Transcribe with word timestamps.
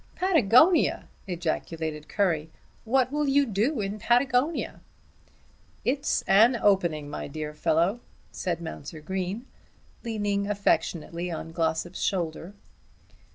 "Patagonia!" 0.15 1.09
ejaculated 1.27 2.09
Currie. 2.09 2.49
"What 2.85 3.11
will 3.11 3.27
you 3.29 3.45
do 3.45 3.81
in 3.81 3.99
Patagonia?" 3.99 4.81
"It's 5.85 6.23
an 6.23 6.55
opening, 6.59 7.07
my 7.07 7.27
dear 7.27 7.53
fellow," 7.53 7.99
said 8.31 8.61
Mounser 8.63 8.99
Green 9.01 9.45
leaning 10.03 10.47
affectionately 10.49 11.29
on 11.29 11.51
Glossop's 11.51 12.01
shoulder. 12.01 12.55